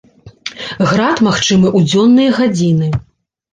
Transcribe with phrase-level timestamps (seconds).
[0.91, 2.93] Град магчымы ў дзённыя гадзіны.